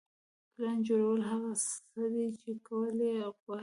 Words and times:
پلان 0.53 0.77
جوړول 0.87 1.19
هغه 1.31 1.51
څه 1.93 2.03
دي 2.13 2.25
چې 2.41 2.51
کول 2.67 2.95
یې 3.07 3.15
غواړئ. 3.39 3.59